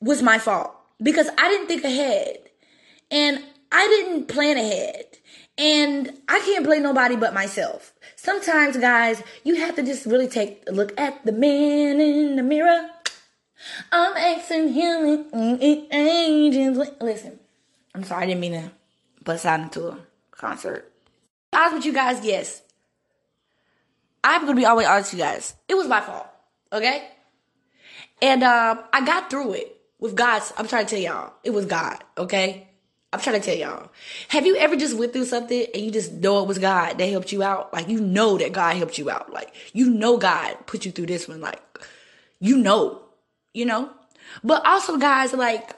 was 0.00 0.22
my 0.22 0.38
fault 0.38 0.74
because 1.02 1.28
I 1.38 1.48
didn't 1.48 1.68
think 1.68 1.84
ahead 1.84 2.38
and 3.10 3.42
I 3.72 3.86
didn't 3.86 4.28
plan 4.28 4.56
ahead. 4.56 5.18
And 5.56 6.10
I 6.28 6.40
can't 6.40 6.64
blame 6.64 6.82
nobody 6.82 7.14
but 7.14 7.32
myself. 7.32 7.92
Sometimes, 8.16 8.76
guys, 8.76 9.22
you 9.44 9.54
have 9.54 9.76
to 9.76 9.84
just 9.84 10.04
really 10.04 10.26
take 10.26 10.64
a 10.66 10.72
look 10.72 10.92
at 10.98 11.24
the 11.24 11.30
man 11.30 12.00
in 12.00 12.34
the 12.34 12.42
mirror. 12.42 12.90
I'm 13.92 14.16
asking 14.16 14.72
him 14.72 15.28
angels. 15.92 16.88
Listen, 17.00 17.38
I'm 17.94 18.02
sorry, 18.02 18.24
I 18.24 18.26
didn't 18.26 18.40
mean 18.40 18.52
to 18.52 18.72
bust 19.22 19.46
out 19.46 19.60
into 19.60 19.88
a 19.88 19.98
concert 20.32 20.90
honest 21.54 21.74
with 21.74 21.86
you 21.86 21.92
guys, 21.92 22.24
yes. 22.24 22.62
I'm 24.22 24.42
gonna 24.42 24.56
be 24.56 24.64
always 24.64 24.86
honest 24.86 25.12
with 25.12 25.20
you 25.20 25.24
guys. 25.26 25.54
It 25.68 25.74
was 25.74 25.86
my 25.86 26.00
fault. 26.00 26.26
Okay? 26.72 27.08
And 28.22 28.42
um, 28.42 28.80
I 28.92 29.04
got 29.04 29.30
through 29.30 29.54
it 29.54 29.80
with 29.98 30.14
God's 30.14 30.52
I'm 30.56 30.66
trying 30.66 30.86
to 30.86 30.90
tell 30.90 31.02
y'all. 31.02 31.32
It 31.44 31.50
was 31.50 31.66
God, 31.66 32.02
okay? 32.18 32.68
I'm 33.12 33.20
trying 33.20 33.40
to 33.40 33.46
tell 33.46 33.56
y'all. 33.56 33.90
Have 34.28 34.44
you 34.44 34.56
ever 34.56 34.74
just 34.74 34.96
went 34.96 35.12
through 35.12 35.26
something 35.26 35.66
and 35.72 35.84
you 35.84 35.90
just 35.92 36.12
know 36.12 36.42
it 36.42 36.48
was 36.48 36.58
God 36.58 36.98
that 36.98 37.08
helped 37.08 37.30
you 37.32 37.42
out? 37.42 37.72
Like 37.72 37.88
you 37.88 38.00
know 38.00 38.38
that 38.38 38.52
God 38.52 38.76
helped 38.76 38.98
you 38.98 39.10
out. 39.10 39.32
Like 39.32 39.54
you 39.72 39.90
know 39.90 40.16
God 40.16 40.56
put 40.66 40.84
you 40.84 40.90
through 40.90 41.06
this 41.06 41.28
one. 41.28 41.40
Like 41.40 41.62
you 42.40 42.58
know, 42.58 43.02
you 43.52 43.64
know? 43.64 43.90
But 44.42 44.66
also, 44.66 44.96
guys, 44.96 45.32
like, 45.32 45.74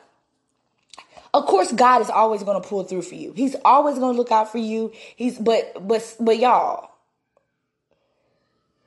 of 1.37 1.47
course, 1.47 1.71
God 1.71 2.01
is 2.01 2.09
always 2.09 2.43
going 2.43 2.61
to 2.61 2.67
pull 2.67 2.83
through 2.85 3.03
for 3.03 3.15
you. 3.15 3.33
He's 3.37 3.55
always 3.63 3.99
going 3.99 4.15
to 4.15 4.19
look 4.19 4.33
out 4.33 4.51
for 4.51 4.59
you. 4.59 4.91
He's, 5.17 5.39
but, 5.39 5.87
but, 5.87 6.17
but 6.19 6.39
y'all, 6.39 6.91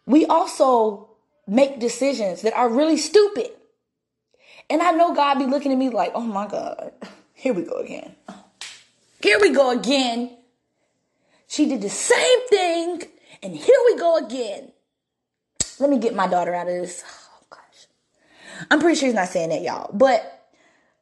we 0.08 0.26
also 0.26 1.10
make 1.48 1.80
decisions 1.80 2.42
that 2.42 2.54
are 2.54 2.68
really 2.68 2.98
stupid. 2.98 3.52
And 4.68 4.82
I 4.82 4.92
know 4.92 5.14
God 5.14 5.36
be 5.36 5.46
looking 5.46 5.72
at 5.72 5.78
me 5.78 5.90
like, 5.90 6.12
oh 6.16 6.22
my 6.22 6.48
God, 6.48 6.92
here 7.36 7.54
we 7.54 7.62
go 7.62 7.78
again. 7.78 8.16
Here 9.22 9.40
we 9.40 9.52
go 9.52 9.70
again. 9.70 10.36
She 11.48 11.68
did 11.68 11.82
the 11.82 11.90
same 11.90 12.48
thing, 12.48 13.04
and 13.44 13.56
here 13.56 13.78
we 13.88 13.98
go 13.98 14.18
again. 14.18 14.72
Let 15.80 15.90
me 15.90 16.00
get 16.00 16.16
my 16.16 16.28
daughter 16.28 16.54
out 16.56 16.68
of 16.68 16.74
this. 16.74 17.04
Oh 17.32 17.46
gosh. 17.50 17.88
I'm 18.70 18.80
pretty 18.80 19.00
sure 19.00 19.08
he's 19.08 19.16
not 19.16 19.30
saying 19.30 19.50
that, 19.50 19.62
y'all. 19.62 19.90
But 19.94 20.39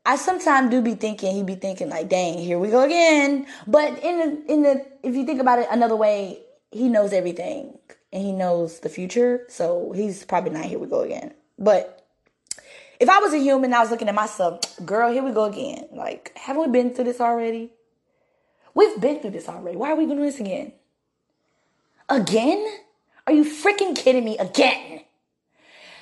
I 0.07 0.15
sometimes 0.15 0.71
do 0.71 0.81
be 0.81 0.95
thinking 0.95 1.35
he 1.35 1.43
be 1.43 1.55
thinking 1.55 1.89
like, 1.89 2.07
dang, 2.07 2.37
here 2.37 2.57
we 2.57 2.69
go 2.69 2.81
again. 2.81 3.45
But 3.67 4.01
in 4.01 4.17
the 4.17 4.53
in 4.53 4.63
the 4.63 4.85
if 5.03 5.13
you 5.13 5.25
think 5.25 5.41
about 5.41 5.59
it 5.59 5.67
another 5.69 5.97
way, 5.97 6.39
he 6.71 6.87
knows 6.87 7.11
everything 7.11 7.77
and 8.13 8.23
he 8.23 8.31
knows 8.31 8.79
the 8.79 8.87
future. 8.87 9.45
So 9.49 9.91
he's 9.93 10.23
probably 10.23 10.51
not 10.51 10.63
here 10.63 10.79
we 10.79 10.87
go 10.87 11.01
again. 11.01 11.33
But 11.59 12.07
if 13.01 13.09
I 13.09 13.19
was 13.19 13.33
a 13.33 13.37
human, 13.37 13.73
I 13.73 13.81
was 13.81 13.91
looking 13.91 14.07
at 14.07 14.15
myself, 14.15 14.61
girl, 14.85 15.11
here 15.11 15.23
we 15.23 15.31
go 15.31 15.43
again. 15.43 15.89
Like, 15.91 16.31
haven't 16.37 16.61
we 16.61 16.69
been 16.69 16.93
through 16.93 17.05
this 17.05 17.19
already? 17.19 17.71
We've 18.73 19.01
been 19.01 19.19
through 19.19 19.31
this 19.31 19.49
already. 19.49 19.75
Why 19.75 19.91
are 19.91 19.95
we 19.97 20.05
doing 20.05 20.21
this 20.21 20.39
again? 20.39 20.71
Again? 22.07 22.65
Are 23.27 23.33
you 23.33 23.43
freaking 23.43 23.93
kidding 23.93 24.23
me? 24.23 24.37
Again? 24.37 25.01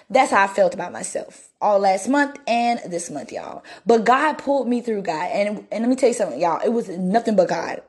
That's 0.09 0.31
how 0.31 0.43
I 0.43 0.47
felt 0.47 0.73
about 0.73 0.91
myself 0.91 1.49
all 1.61 1.79
last 1.79 2.07
month 2.07 2.37
and 2.47 2.79
this 2.87 3.09
month, 3.09 3.31
y'all. 3.31 3.63
But 3.85 4.05
God 4.05 4.33
pulled 4.33 4.67
me 4.67 4.81
through, 4.81 5.01
God. 5.01 5.29
And, 5.31 5.65
and 5.71 5.81
let 5.81 5.89
me 5.89 5.95
tell 5.95 6.09
you 6.09 6.15
something, 6.15 6.39
y'all. 6.39 6.61
It 6.63 6.73
was 6.73 6.89
nothing 6.89 7.35
but 7.35 7.49
God. 7.49 7.81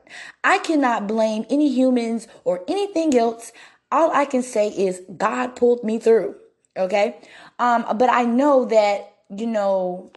I 0.43 0.57
cannot 0.59 1.07
blame 1.07 1.45
any 1.49 1.69
humans 1.69 2.27
or 2.43 2.63
anything 2.67 3.15
else. 3.15 3.51
All 3.91 4.11
I 4.11 4.25
can 4.25 4.41
say 4.41 4.69
is 4.69 5.01
God 5.15 5.55
pulled 5.55 5.83
me 5.83 5.99
through. 5.99 6.35
Okay. 6.75 7.17
Um, 7.59 7.85
but 7.97 8.09
I 8.09 8.23
know 8.23 8.65
that, 8.65 9.13
you 9.29 9.45
know, 9.45 10.11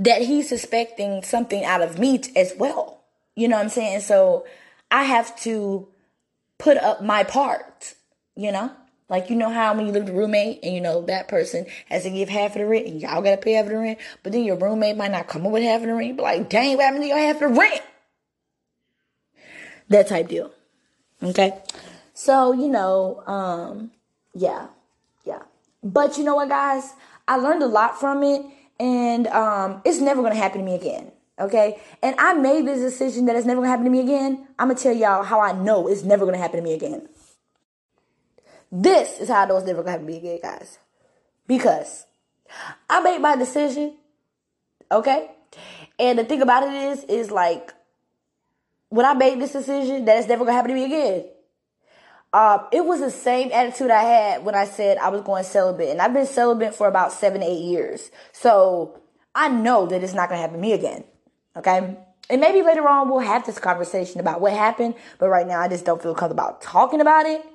that 0.00 0.22
he's 0.22 0.48
suspecting 0.48 1.22
something 1.22 1.64
out 1.64 1.80
of 1.80 1.98
me 1.98 2.20
as 2.34 2.54
well. 2.58 3.04
You 3.36 3.48
know 3.48 3.56
what 3.56 3.64
I'm 3.64 3.68
saying? 3.68 4.00
So 4.00 4.46
I 4.90 5.04
have 5.04 5.38
to 5.42 5.88
put 6.58 6.76
up 6.76 7.02
my 7.02 7.22
part, 7.24 7.94
you 8.36 8.50
know? 8.50 8.72
Like 9.08 9.28
you 9.28 9.36
know 9.36 9.50
how 9.50 9.74
when 9.74 9.86
you 9.86 9.92
live 9.92 10.04
with 10.04 10.14
a 10.14 10.16
roommate 10.16 10.60
and 10.62 10.74
you 10.74 10.80
know 10.80 11.02
that 11.02 11.28
person 11.28 11.66
has 11.88 12.04
to 12.04 12.10
give 12.10 12.28
half 12.28 12.52
of 12.52 12.58
the 12.58 12.66
rent 12.66 12.86
and 12.86 13.00
y'all 13.00 13.22
gotta 13.22 13.36
pay 13.36 13.52
half 13.52 13.66
of 13.66 13.72
the 13.72 13.78
rent, 13.78 13.98
but 14.22 14.32
then 14.32 14.44
your 14.44 14.56
roommate 14.56 14.96
might 14.96 15.10
not 15.10 15.28
come 15.28 15.46
up 15.46 15.52
with 15.52 15.62
half 15.62 15.82
of 15.82 15.86
the 15.86 15.94
rent. 15.94 16.08
You 16.08 16.14
be 16.14 16.22
like, 16.22 16.48
dang, 16.48 16.76
what 16.76 16.84
happened 16.84 17.02
to 17.02 17.08
your 17.08 17.18
half 17.18 17.36
of 17.36 17.54
the 17.54 17.60
rent? 17.60 17.82
That 19.88 20.08
type 20.08 20.28
deal. 20.28 20.50
Okay. 21.22 21.52
So, 22.14 22.52
you 22.52 22.68
know, 22.68 23.22
um, 23.26 23.90
yeah, 24.34 24.68
yeah. 25.24 25.42
But 25.82 26.16
you 26.16 26.24
know 26.24 26.36
what, 26.36 26.48
guys? 26.48 26.94
I 27.28 27.36
learned 27.36 27.62
a 27.62 27.66
lot 27.66 28.00
from 28.00 28.22
it 28.22 28.44
and 28.80 29.26
um, 29.28 29.82
it's 29.84 30.00
never 30.00 30.22
gonna 30.22 30.34
happen 30.34 30.60
to 30.60 30.64
me 30.64 30.74
again. 30.74 31.12
Okay, 31.38 31.80
and 32.00 32.14
I 32.18 32.34
made 32.34 32.64
this 32.64 32.78
decision 32.78 33.26
that 33.26 33.34
it's 33.34 33.46
never 33.46 33.60
gonna 33.60 33.70
happen 33.70 33.84
to 33.84 33.90
me 33.90 34.00
again. 34.00 34.46
I'm 34.58 34.68
gonna 34.68 34.78
tell 34.78 34.94
y'all 34.94 35.24
how 35.24 35.40
I 35.40 35.52
know 35.52 35.88
it's 35.88 36.04
never 36.04 36.24
gonna 36.24 36.38
happen 36.38 36.58
to 36.58 36.62
me 36.62 36.74
again. 36.74 37.08
This 38.76 39.20
is 39.20 39.28
how 39.28 39.42
I 39.42 39.46
know 39.46 39.56
it's 39.56 39.66
never 39.66 39.82
gonna 39.82 39.92
happen 39.92 40.06
to 40.06 40.12
me 40.12 40.18
again, 40.18 40.40
guys. 40.42 40.78
Because 41.46 42.06
I 42.90 42.98
made 43.00 43.20
my 43.20 43.36
decision, 43.36 43.94
okay? 44.90 45.30
And 45.96 46.18
the 46.18 46.24
thing 46.24 46.42
about 46.42 46.64
it 46.64 46.74
is, 46.74 47.04
is 47.04 47.30
like 47.30 47.72
when 48.88 49.06
I 49.06 49.14
made 49.14 49.40
this 49.40 49.52
decision 49.52 50.04
that 50.06 50.18
it's 50.18 50.26
never 50.26 50.44
gonna 50.44 50.56
happen 50.56 50.70
to 50.70 50.74
me 50.74 50.86
again. 50.86 51.24
Um, 52.32 52.66
it 52.72 52.84
was 52.84 52.98
the 52.98 53.12
same 53.12 53.52
attitude 53.52 53.92
I 53.92 54.02
had 54.02 54.44
when 54.44 54.56
I 54.56 54.64
said 54.64 54.98
I 54.98 55.10
was 55.10 55.20
going 55.20 55.44
celibate, 55.44 55.90
and 55.90 56.02
I've 56.02 56.12
been 56.12 56.26
celibate 56.26 56.74
for 56.74 56.88
about 56.88 57.12
seven, 57.12 57.44
eight 57.44 57.62
years. 57.62 58.10
So 58.32 58.98
I 59.36 59.50
know 59.50 59.86
that 59.86 60.02
it's 60.02 60.14
not 60.14 60.28
gonna 60.28 60.40
happen 60.40 60.56
to 60.56 60.60
me 60.60 60.72
again. 60.72 61.04
Okay. 61.56 61.96
And 62.28 62.40
maybe 62.40 62.62
later 62.62 62.88
on 62.88 63.08
we'll 63.08 63.20
have 63.20 63.46
this 63.46 63.60
conversation 63.60 64.18
about 64.18 64.40
what 64.40 64.52
happened, 64.52 64.96
but 65.20 65.28
right 65.28 65.46
now 65.46 65.60
I 65.60 65.68
just 65.68 65.84
don't 65.84 66.02
feel 66.02 66.16
comfortable 66.16 66.58
talking 66.60 67.00
about 67.00 67.26
it. 67.26 67.46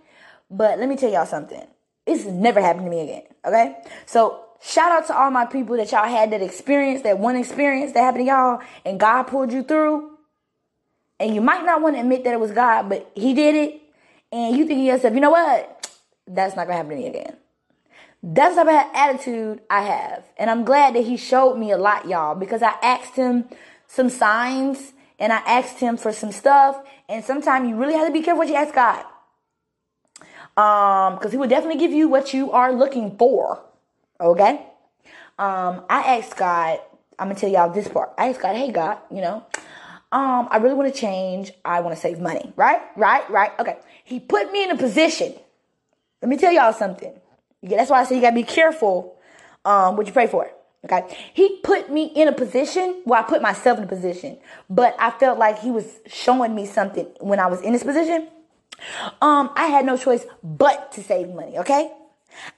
But 0.49 0.79
let 0.79 0.89
me 0.89 0.95
tell 0.95 1.11
y'all 1.11 1.25
something. 1.25 1.65
It's 2.05 2.25
never 2.25 2.61
happened 2.61 2.85
to 2.85 2.89
me 2.89 3.01
again. 3.01 3.23
Okay. 3.45 3.77
So 4.05 4.45
shout 4.61 4.91
out 4.91 5.07
to 5.07 5.17
all 5.17 5.31
my 5.31 5.45
people 5.45 5.77
that 5.77 5.91
y'all 5.91 6.07
had 6.07 6.31
that 6.31 6.41
experience, 6.41 7.03
that 7.03 7.19
one 7.19 7.35
experience 7.35 7.93
that 7.93 8.01
happened 8.01 8.25
to 8.25 8.31
y'all, 8.31 8.61
and 8.85 8.99
God 8.99 9.23
pulled 9.23 9.51
you 9.51 9.63
through. 9.63 10.11
And 11.19 11.35
you 11.35 11.41
might 11.41 11.65
not 11.65 11.81
want 11.81 11.95
to 11.95 12.01
admit 12.01 12.23
that 12.23 12.33
it 12.33 12.39
was 12.39 12.51
God, 12.51 12.89
but 12.89 13.11
He 13.13 13.33
did 13.33 13.55
it 13.55 13.81
and 14.31 14.55
you 14.55 14.65
think 14.65 14.79
to 14.79 14.83
yourself, 14.83 15.13
you 15.13 15.19
know 15.19 15.31
what? 15.31 15.89
That's 16.27 16.55
not 16.55 16.67
gonna 16.67 16.77
happen 16.77 16.91
to 16.91 16.95
me 16.95 17.07
again. 17.07 17.37
That's 18.21 18.55
the 18.55 18.63
type 18.63 18.85
of 18.85 18.95
attitude 18.95 19.61
I 19.69 19.81
have. 19.81 20.23
And 20.37 20.49
I'm 20.49 20.65
glad 20.65 20.95
that 20.95 21.05
he 21.05 21.17
showed 21.17 21.55
me 21.57 21.71
a 21.71 21.77
lot, 21.77 22.07
y'all, 22.07 22.35
because 22.35 22.61
I 22.61 22.75
asked 22.83 23.15
him 23.15 23.45
some 23.87 24.09
signs 24.09 24.93
and 25.17 25.31
I 25.33 25.37
asked 25.37 25.79
him 25.79 25.97
for 25.97 26.11
some 26.11 26.31
stuff. 26.31 26.77
And 27.07 27.23
sometimes 27.23 27.69
you 27.69 27.75
really 27.75 27.93
have 27.93 28.07
to 28.07 28.13
be 28.13 28.21
careful 28.21 28.39
what 28.39 28.49
you 28.49 28.55
ask 28.55 28.75
God. 28.75 29.03
Um, 30.59 31.15
because 31.15 31.31
he 31.31 31.37
will 31.37 31.47
definitely 31.47 31.79
give 31.79 31.93
you 31.93 32.09
what 32.09 32.33
you 32.33 32.51
are 32.51 32.73
looking 32.73 33.15
for. 33.15 33.63
Okay? 34.19 34.65
Um, 35.37 35.85
I 35.89 36.17
asked 36.17 36.35
God, 36.35 36.79
I'm 37.17 37.29
gonna 37.29 37.39
tell 37.39 37.49
y'all 37.49 37.69
this 37.69 37.87
part. 37.87 38.11
I 38.17 38.27
asked 38.27 38.41
God, 38.41 38.57
hey 38.57 38.69
God, 38.69 38.97
you 39.09 39.21
know, 39.21 39.45
um, 40.11 40.49
I 40.51 40.57
really 40.57 40.75
want 40.75 40.93
to 40.93 40.99
change. 40.99 41.53
I 41.63 41.79
want 41.79 41.95
to 41.95 42.01
save 42.01 42.19
money. 42.19 42.51
Right? 42.57 42.81
Right? 42.97 43.29
Right? 43.29 43.57
Okay. 43.57 43.77
He 44.03 44.19
put 44.19 44.51
me 44.51 44.65
in 44.65 44.71
a 44.71 44.77
position. 44.77 45.33
Let 46.21 46.27
me 46.27 46.35
tell 46.35 46.51
y'all 46.51 46.73
something. 46.73 47.13
Yeah, 47.61 47.77
that's 47.77 47.89
why 47.89 48.01
I 48.01 48.03
say 48.03 48.15
you 48.15 48.21
gotta 48.21 48.35
be 48.35 48.43
careful 48.43 49.17
um 49.63 49.95
what 49.95 50.07
you 50.07 50.13
pray 50.13 50.27
for. 50.27 50.51
Okay. 50.83 51.17
He 51.33 51.59
put 51.63 51.89
me 51.89 52.07
in 52.07 52.27
a 52.27 52.33
position 52.33 53.01
where 53.05 53.21
I 53.21 53.23
put 53.23 53.41
myself 53.41 53.77
in 53.77 53.85
a 53.85 53.87
position. 53.87 54.37
But 54.69 54.97
I 54.99 55.11
felt 55.11 55.39
like 55.39 55.59
he 55.59 55.71
was 55.71 55.85
showing 56.05 56.53
me 56.53 56.65
something 56.65 57.07
when 57.21 57.39
I 57.39 57.47
was 57.47 57.61
in 57.61 57.71
this 57.71 57.83
position. 57.83 58.27
Um, 59.21 59.51
I 59.55 59.67
had 59.67 59.85
no 59.85 59.97
choice 59.97 60.25
but 60.43 60.91
to 60.93 61.03
save 61.03 61.29
money, 61.29 61.57
okay? 61.57 61.91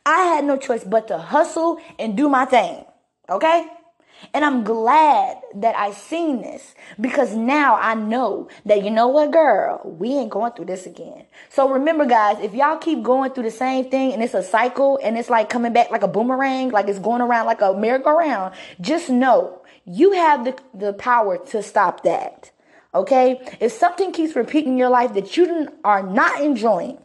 I 0.05 0.23
had 0.23 0.45
no 0.45 0.57
choice 0.57 0.83
but 0.83 1.07
to 1.07 1.17
hustle 1.17 1.79
and 1.97 2.17
do 2.17 2.29
my 2.29 2.45
thing. 2.45 2.85
Okay? 3.29 3.67
And 4.33 4.45
I'm 4.45 4.63
glad 4.63 5.37
that 5.55 5.75
I 5.75 5.91
seen 5.91 6.41
this 6.41 6.75
because 6.99 7.33
now 7.35 7.75
I 7.75 7.95
know 7.95 8.49
that 8.65 8.83
you 8.83 8.91
know 8.91 9.07
what, 9.07 9.31
girl, 9.31 9.81
we 9.83 10.11
ain't 10.11 10.29
going 10.29 10.53
through 10.53 10.65
this 10.65 10.85
again. 10.85 11.25
So 11.49 11.67
remember, 11.67 12.05
guys, 12.05 12.37
if 12.41 12.53
y'all 12.53 12.77
keep 12.77 13.01
going 13.01 13.31
through 13.31 13.43
the 13.43 13.51
same 13.51 13.89
thing 13.89 14.13
and 14.13 14.21
it's 14.21 14.33
a 14.33 14.43
cycle 14.43 14.99
and 15.03 15.17
it's 15.17 15.29
like 15.29 15.49
coming 15.49 15.73
back 15.73 15.91
like 15.91 16.03
a 16.03 16.07
boomerang, 16.07 16.69
like 16.69 16.87
it's 16.87 16.99
going 16.99 17.21
around 17.21 17.47
like 17.47 17.61
a 17.61 17.73
merry-go-round, 17.73 18.53
just 18.79 19.09
know 19.09 19.61
you 19.85 20.11
have 20.11 20.45
the, 20.45 20.57
the 20.73 20.93
power 20.93 21.37
to 21.47 21.63
stop 21.63 22.03
that. 22.03 22.51
Okay? 22.93 23.39
If 23.59 23.71
something 23.71 24.11
keeps 24.11 24.35
repeating 24.35 24.73
in 24.73 24.77
your 24.77 24.89
life 24.89 25.13
that 25.13 25.37
you 25.37 25.69
are 25.83 26.03
not 26.03 26.41
enjoying, 26.41 26.97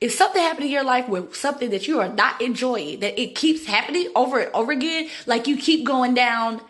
if 0.00 0.12
something 0.12 0.40
happened 0.40 0.66
in 0.66 0.72
your 0.72 0.84
life 0.84 1.08
with 1.08 1.34
something 1.34 1.70
that 1.70 1.86
you 1.86 2.00
are 2.00 2.08
not 2.08 2.40
enjoying, 2.40 3.00
that 3.00 3.20
it 3.20 3.34
keeps 3.34 3.66
happening 3.66 4.08
over 4.14 4.40
and 4.40 4.54
over 4.54 4.72
again, 4.72 5.08
like 5.26 5.46
you 5.46 5.56
keep 5.56 5.84
going 5.84 6.14
down, 6.14 6.60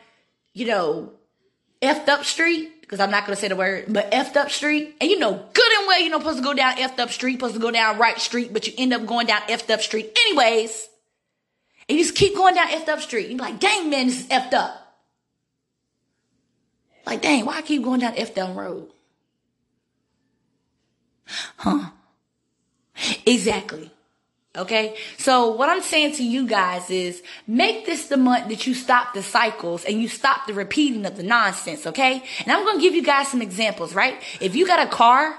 you 0.52 0.66
know, 0.66 1.12
effed 1.80 2.08
up 2.08 2.24
street, 2.24 2.80
because 2.80 2.98
I'm 2.98 3.10
not 3.10 3.26
to 3.26 3.36
say 3.36 3.48
the 3.48 3.54
word, 3.56 3.86
but 3.88 4.10
effed 4.10 4.36
up 4.36 4.50
street, 4.50 4.96
and 5.00 5.08
you 5.08 5.18
know 5.18 5.32
good 5.32 5.78
and 5.78 5.86
well 5.86 6.00
you're 6.00 6.10
not 6.10 6.22
supposed 6.22 6.38
to 6.38 6.44
go 6.44 6.54
down 6.54 6.74
effed 6.74 6.98
up 6.98 7.10
street, 7.10 7.34
supposed 7.34 7.54
to 7.54 7.60
go 7.60 7.70
down 7.70 7.98
right 7.98 8.18
street, 8.18 8.52
but 8.52 8.66
you 8.66 8.74
end 8.76 8.92
up 8.92 9.06
going 9.06 9.28
down 9.28 9.42
effed 9.42 9.70
up 9.70 9.80
street 9.80 10.10
anyways. 10.26 10.88
And 11.88 11.98
you 11.98 12.04
just 12.04 12.16
keep 12.16 12.34
going 12.36 12.54
down 12.54 12.68
effed 12.68 12.88
up 12.88 13.00
street. 13.00 13.30
You're 13.30 13.38
like, 13.38 13.60
dang 13.60 13.90
man, 13.90 14.06
this 14.06 14.20
is 14.20 14.26
effed 14.26 14.54
up. 14.54 14.79
Like, 17.06 17.22
dang, 17.22 17.46
why 17.46 17.58
I 17.58 17.62
keep 17.62 17.82
going 17.82 18.00
down 18.00 18.14
effed 18.14 18.38
up 18.38 18.56
road? 18.56 18.90
Huh? 21.56 21.90
Exactly. 23.26 23.90
Okay. 24.56 24.96
So 25.16 25.52
what 25.52 25.68
I'm 25.68 25.80
saying 25.80 26.16
to 26.16 26.24
you 26.24 26.46
guys 26.46 26.90
is 26.90 27.22
make 27.46 27.86
this 27.86 28.08
the 28.08 28.16
month 28.16 28.48
that 28.48 28.66
you 28.66 28.74
stop 28.74 29.14
the 29.14 29.22
cycles 29.22 29.84
and 29.84 30.02
you 30.02 30.08
stop 30.08 30.46
the 30.46 30.54
repeating 30.54 31.06
of 31.06 31.16
the 31.16 31.22
nonsense. 31.22 31.86
Okay. 31.86 32.22
And 32.40 32.52
I'm 32.52 32.64
going 32.64 32.78
to 32.78 32.82
give 32.82 32.94
you 32.94 33.02
guys 33.02 33.28
some 33.28 33.42
examples, 33.42 33.94
right? 33.94 34.20
If 34.40 34.56
you 34.56 34.66
got 34.66 34.84
a 34.84 34.90
car 34.90 35.38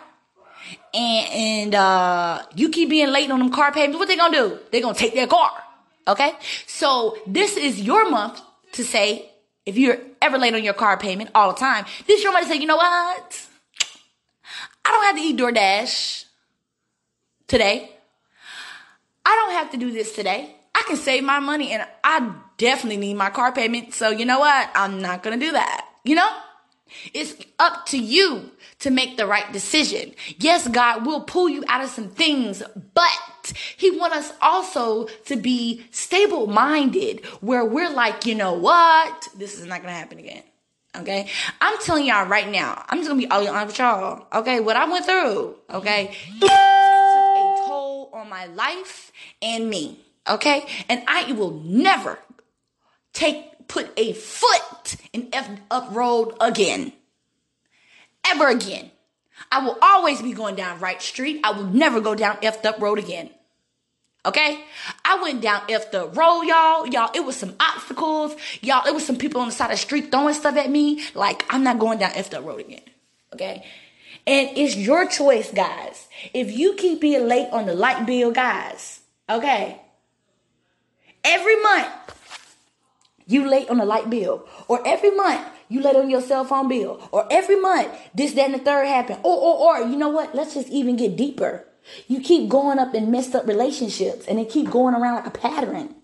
and, 0.94 1.28
and, 1.30 1.76
uh, 1.76 2.44
you 2.56 2.70
keep 2.70 2.90
being 2.90 3.10
late 3.10 3.30
on 3.30 3.40
them 3.40 3.52
car 3.52 3.74
payments, 3.74 4.00
what 4.00 4.08
they 4.08 4.16
going 4.16 4.32
to 4.32 4.38
do? 4.38 4.60
They're 4.72 4.82
going 4.82 4.96
to 4.96 5.00
take 5.00 5.14
their 5.14 5.28
car. 5.28 5.52
Okay. 6.08 6.32
So 6.66 7.18
this 7.28 7.58
is 7.58 7.82
your 7.82 8.10
month 8.10 8.42
to 8.74 8.84
say, 8.86 9.31
if 9.66 9.78
you're 9.78 10.00
ever 10.22 10.38
late 10.38 10.54
on 10.54 10.64
your 10.64 10.74
car 10.74 10.98
payment 10.98 11.30
all 11.36 11.54
the 11.54 11.60
time, 11.60 11.86
this 12.08 12.18
is 12.18 12.24
your 12.24 12.34
to 12.40 12.46
say, 12.46 12.56
you 12.56 12.66
know 12.66 12.78
what? 12.78 13.48
I 14.84 14.92
don't 14.92 15.04
have 15.06 15.16
to 15.16 15.22
eat 15.22 15.38
DoorDash 15.38 16.26
today. 17.48 17.92
I 19.26 19.36
don't 19.36 19.52
have 19.52 19.72
to 19.72 19.78
do 19.78 19.92
this 19.92 20.14
today. 20.16 20.56
I 20.74 20.84
can 20.88 20.98
save 20.98 21.24
my 21.24 21.40
money 21.40 21.72
and 21.72 21.86
I 22.04 22.34
definitely 22.58 22.98
need 22.98 23.16
my 23.16 23.30
car 23.30 23.52
payment. 23.52 23.94
So 23.94 24.10
you 24.10 24.26
know 24.26 24.40
what? 24.40 24.70
I'm 24.74 25.02
not 25.02 25.22
going 25.22 25.40
to 25.40 25.46
do 25.46 25.52
that. 25.52 25.86
You 26.04 26.16
know? 26.16 26.30
It's 27.14 27.36
up 27.60 27.86
to 27.88 27.98
you 27.98 28.52
to 28.80 28.90
make 28.90 29.18
the 29.18 29.26
right 29.26 29.52
decision. 29.54 30.14
Yes, 30.38 30.68
God 30.68 31.06
will 31.06 31.22
pull 31.22 31.50
you 31.50 31.64
out 31.68 31.84
of 31.84 31.90
some 31.90 32.10
things, 32.10 32.64
but 32.94 33.18
he 33.78 33.92
wants 33.92 34.18
us 34.18 34.34
also 34.42 35.06
to 35.26 35.36
be 35.36 35.86
stable 35.92 36.48
minded 36.48 37.26
where 37.42 37.66
we're 37.66 37.90
like, 37.90 38.26
you 38.26 38.36
know 38.36 38.54
what? 38.54 39.28
This 39.36 39.60
is 39.60 39.66
not 39.66 39.82
going 39.82 39.94
to 39.94 40.00
happen 40.00 40.20
again. 40.20 40.44
Okay. 40.96 41.30
I'm 41.60 41.78
telling 41.80 42.06
y'all 42.06 42.28
right 42.28 42.50
now, 42.50 42.84
I'm 42.90 43.00
just 43.00 43.10
going 43.10 43.22
to 43.22 43.28
be 43.28 43.32
all 43.32 43.48
honest 43.48 43.68
with 43.68 43.80
y'all. 43.80 44.28
Okay. 44.34 44.60
What 44.60 44.76
I 44.76 44.90
went 44.90 45.06
through. 45.06 45.56
Okay. 45.70 46.16
took 46.40 46.50
a 46.50 47.56
toll 47.66 48.10
on 48.14 48.30
my 48.30 48.46
life 48.48 49.12
and 49.42 49.70
me. 49.70 50.00
Okay. 50.30 50.66
And 50.90 51.04
I 51.08 51.32
will 51.32 51.62
never 51.64 52.20
take, 53.14 53.68
put 53.68 53.92
a 53.98 54.14
foot 54.14 54.98
in 55.14 55.30
F 55.32 55.50
up 55.70 55.96
road 55.96 56.36
again 56.42 56.94
ever 58.28 58.48
again. 58.48 58.92
I 59.52 59.66
will 59.66 59.78
always 59.82 60.22
be 60.22 60.34
going 60.34 60.56
down 60.56 60.80
right 60.80 61.02
street. 61.02 61.42
I 61.44 61.52
will 61.52 61.66
never 61.66 62.00
go 62.00 62.16
down 62.16 62.38
effed 62.38 62.66
up 62.66 62.80
road 62.80 63.00
again. 63.00 63.30
Okay? 64.26 64.64
I 65.04 65.22
went 65.22 65.42
down 65.42 65.62
effed 65.62 65.96
up 65.96 66.16
road, 66.16 66.44
y'all. 66.44 66.88
Y'all, 66.88 67.10
it 67.16 67.26
was 67.26 67.36
some 67.36 67.56
obstacles. 67.60 68.36
Y'all, 68.62 68.88
it 68.88 68.94
was 68.94 69.06
some 69.06 69.18
people 69.18 69.42
on 69.42 69.48
the 69.48 69.54
side 69.54 69.66
of 69.66 69.72
the 69.72 69.78
street 69.78 70.12
throwing 70.12 70.34
stuff 70.34 70.56
at 70.58 70.70
me. 70.70 71.04
Like, 71.16 71.44
I'm 71.50 71.64
not 71.64 71.80
going 71.80 72.00
down 72.00 72.12
effed 72.12 72.34
up 72.34 72.46
road 72.46 72.62
again. 72.62 72.82
Okay? 73.34 73.66
And 74.28 74.56
it's 74.56 74.76
your 74.76 75.08
choice, 75.08 75.52
guys. 75.52 76.08
If 76.34 76.56
you 76.56 76.76
keep 76.76 77.02
being 77.02 77.28
late 77.28 77.50
on 77.52 77.66
the 77.66 77.74
light 77.74 78.06
bill, 78.06 78.32
guys, 78.32 79.02
okay? 79.28 79.82
Every 81.24 81.56
month, 81.62 81.88
you 83.26 83.50
late 83.50 83.70
on 83.70 83.78
the 83.78 83.86
light 83.86 84.10
bill. 84.10 84.48
Or 84.68 84.86
every 84.88 85.10
month, 85.12 85.48
you 85.70 85.82
let 85.82 85.96
on 85.96 86.10
your 86.10 86.22
cell 86.22 86.46
phone 86.46 86.68
bill, 86.68 87.08
or 87.12 87.26
every 87.32 87.60
month 87.60 87.90
this, 88.14 88.34
that, 88.34 88.46
and 88.46 88.54
the 88.54 88.60
third 88.60 88.86
happen, 88.86 89.18
or, 89.24 89.36
or, 89.36 89.80
or, 89.80 89.88
you 89.88 89.96
know 89.96 90.10
what? 90.10 90.36
Let's 90.36 90.54
just 90.54 90.68
even 90.68 90.98
get 90.98 91.16
deeper. 91.16 91.66
You 92.08 92.22
keep 92.22 92.50
going 92.50 92.80
up 92.80 92.94
in 92.94 93.12
messed 93.12 93.36
up 93.36 93.48
relationships, 93.48 94.26
and 94.28 94.38
they 94.38 94.46
keep 94.46 94.70
going 94.70 94.96
around 94.96 95.26
a 95.26 95.32
pattern. 95.32 95.96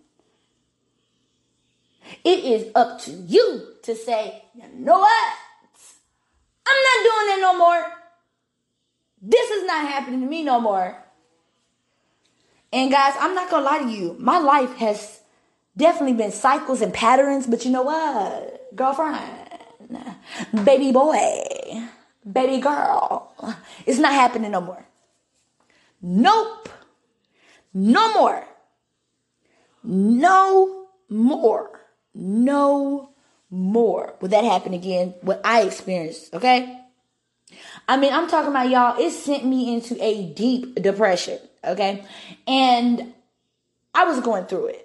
It 2.24 2.44
is 2.44 2.72
up 2.76 3.02
to 3.02 3.12
you 3.12 3.74
to 3.84 3.96
say, 3.96 4.44
you 4.56 4.64
know 4.74 5.00
what? 5.00 5.34
I'm 6.68 6.84
not 6.84 7.04
doing 7.04 7.28
that 7.28 7.40
no 7.42 7.58
more. 7.58 7.86
This 9.22 9.50
is 9.52 9.66
not 9.66 9.88
happening 9.88 10.22
to 10.22 10.28
me 10.28 10.44
no 10.44 10.60
more. 10.60 10.98
And 12.72 12.92
guys, 12.92 13.14
I'm 13.20 13.34
not 13.34 13.50
gonna 13.50 13.66
lie 13.66 13.80
to 13.80 13.90
you. 13.90 14.16
My 14.20 14.40
life 14.40 14.76
has 14.76 15.22
definitely 15.76 16.14
been 16.14 16.32
cycles 16.32 16.82
and 16.82 16.94
patterns, 16.94 17.48
but 17.48 17.64
you 17.66 17.72
know 17.72 17.84
what, 17.84 18.76
girlfriend? 18.76 19.48
baby 20.66 20.92
boy, 20.92 21.88
baby 22.30 22.60
girl. 22.60 23.34
It's 23.86 24.00
not 24.00 24.14
happening 24.14 24.52
no 24.52 24.62
more. 24.62 24.87
Nope. 26.02 26.70
No 27.74 28.14
more. 28.14 28.48
No 29.84 30.88
more. 31.10 31.82
No 32.14 33.10
more. 33.50 34.16
Will 34.20 34.30
that 34.30 34.44
happen 34.44 34.74
again? 34.74 35.14
What 35.22 35.42
I 35.44 35.62
experienced, 35.62 36.34
okay? 36.34 36.82
I 37.88 37.98
mean, 37.98 38.14
I'm 38.14 38.28
talking 38.28 38.50
about 38.50 38.70
y'all, 38.70 39.00
it 39.00 39.12
sent 39.12 39.46
me 39.46 39.74
into 39.74 40.02
a 40.04 40.26
deep 40.34 40.82
depression, 40.82 41.40
okay? 41.64 42.04
And 42.46 43.14
I 43.94 44.04
was 44.06 44.20
going 44.20 44.46
through 44.46 44.68
it. 44.68 44.84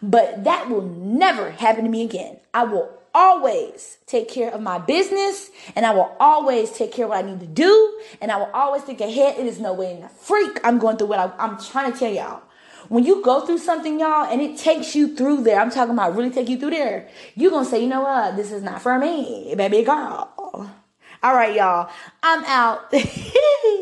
But 0.00 0.44
that 0.44 0.70
will 0.70 0.82
never 0.82 1.50
happen 1.50 1.84
to 1.84 1.90
me 1.90 2.04
again. 2.04 2.38
I 2.54 2.64
will 2.64 2.99
always 3.14 3.98
take 4.06 4.28
care 4.28 4.50
of 4.50 4.60
my 4.60 4.78
business 4.78 5.50
and 5.74 5.86
I 5.86 5.92
will 5.92 6.14
always 6.20 6.70
take 6.72 6.92
care 6.92 7.06
of 7.06 7.10
what 7.10 7.24
I 7.24 7.28
need 7.28 7.40
to 7.40 7.46
do 7.46 8.00
and 8.20 8.30
I 8.30 8.36
will 8.36 8.50
always 8.52 8.82
think 8.82 9.00
ahead. 9.00 9.38
It 9.38 9.46
is 9.46 9.60
no 9.60 9.72
way 9.72 9.94
in 9.94 10.00
the 10.00 10.08
freak 10.08 10.60
I'm 10.64 10.78
going 10.78 10.96
through 10.96 11.08
what 11.08 11.18
I, 11.18 11.32
I'm 11.38 11.58
trying 11.58 11.92
to 11.92 11.98
tell 11.98 12.12
y'all. 12.12 12.42
When 12.88 13.04
you 13.04 13.22
go 13.22 13.46
through 13.46 13.58
something, 13.58 14.00
y'all, 14.00 14.24
and 14.24 14.40
it 14.40 14.58
takes 14.58 14.96
you 14.96 15.14
through 15.14 15.44
there, 15.44 15.60
I'm 15.60 15.70
talking 15.70 15.94
about 15.94 16.16
really 16.16 16.30
take 16.30 16.48
you 16.48 16.58
through 16.58 16.70
there, 16.70 17.08
you're 17.36 17.50
going 17.50 17.64
to 17.64 17.70
say, 17.70 17.80
you 17.80 17.86
know 17.88 18.00
what? 18.02 18.34
This 18.34 18.50
is 18.50 18.64
not 18.64 18.82
for 18.82 18.98
me, 18.98 19.54
baby 19.56 19.82
girl. 19.82 20.34
All 21.22 21.34
right, 21.34 21.54
y'all. 21.54 21.88
I'm 22.22 22.44
out. 22.46 22.92